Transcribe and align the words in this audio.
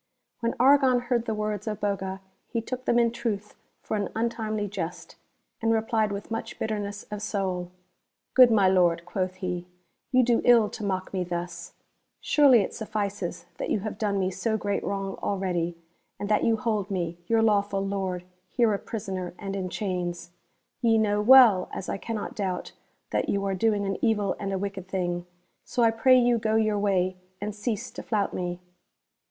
When 0.39 0.55
Argon 0.59 0.99
heard 1.01 1.25
the 1.27 1.35
words 1.35 1.67
of 1.67 1.79
Boga 1.79 2.21
he 2.47 2.59
took 2.59 2.85
them 2.85 2.97
in 2.97 3.11
truth 3.11 3.53
for 3.83 3.95
an 3.95 4.09
untimely 4.15 4.67
jest, 4.67 5.15
and 5.61 5.71
replied 5.71 6.11
with 6.11 6.31
much 6.31 6.57
bitter 6.57 6.79
ness 6.79 7.03
of 7.11 7.21
soul:" 7.21 7.69
Good 8.35 8.49
my 8.49 8.67
Lord," 8.67 9.05
quoth 9.05 9.35
he," 9.35 9.67
you 10.11 10.23
do 10.23 10.41
ill 10.43 10.69
to 10.71 10.83
mock 10.83 11.13
me 11.13 11.23
thus! 11.23 11.73
Surely 12.19 12.61
it 12.61 12.73
suffices 12.73 13.45
that 13.59 13.69
you 13.69 13.81
have 13.81 13.99
done 13.99 14.17
me 14.17 14.31
so 14.31 14.57
great 14.57 14.83
wrong 14.83 15.19
already, 15.21 15.77
and 16.19 16.27
that 16.29 16.43
you 16.43 16.57
hold 16.57 16.89
me, 16.89 17.19
your 17.27 17.43
lawful 17.43 17.85
Lord, 17.85 18.23
here 18.49 18.73
a 18.73 18.79
prisoner 18.79 19.35
and 19.37 19.55
in 19.55 19.69
chains! 19.69 20.31
Ye 20.81 20.97
know 20.97 21.21
well, 21.21 21.69
as 21.71 21.87
I 21.89 21.97
cannot 21.99 22.35
doubt, 22.35 22.71
that 23.11 23.29
you 23.29 23.45
are 23.45 23.53
doing 23.53 23.85
an 23.85 24.03
evil 24.03 24.35
and 24.39 24.51
a 24.51 24.57
wicked 24.57 24.87
thing, 24.87 25.27
so 25.63 25.83
I 25.83 25.91
pray 25.91 26.17
you 26.17 26.39
go 26.39 26.55
your 26.55 26.79
way, 26.79 27.17
and 27.39 27.53
cease 27.53 27.91
to 27.91 28.01
flout 28.01 28.33
me." 28.33 28.59